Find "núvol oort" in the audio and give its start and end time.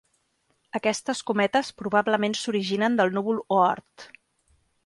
3.19-4.11